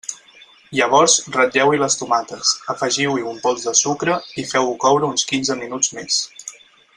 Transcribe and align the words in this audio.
Llavors 0.77 1.17
ratlleu-hi 1.35 1.81
les 1.81 1.97
tomates, 1.99 2.53
afegiu-hi 2.75 3.27
un 3.33 3.37
pols 3.45 3.67
de 3.69 3.75
sucre 3.81 4.17
i 4.45 4.47
feu-ho 4.55 4.75
coure 4.87 5.11
uns 5.13 5.29
quinze 5.35 5.59
minuts 5.65 5.95
més. 6.01 6.19